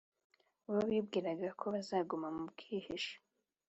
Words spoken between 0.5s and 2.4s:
Bo bibwiraga ko bazaguma